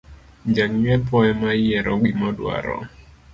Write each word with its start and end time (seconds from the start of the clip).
Jang’iepo 0.53 1.15
emayiero 1.31 1.93
gimodwaro 2.03 2.77